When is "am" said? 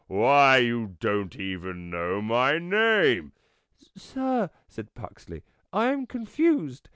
5.93-6.07